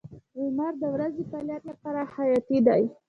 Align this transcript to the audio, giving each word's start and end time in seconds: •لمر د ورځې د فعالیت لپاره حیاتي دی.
•لمر 0.43 0.73
د 0.81 0.83
ورځې 0.95 1.21
د 1.25 1.27
فعالیت 1.31 1.63
لپاره 1.71 1.99
حیاتي 2.13 2.57
دی. 2.67 2.81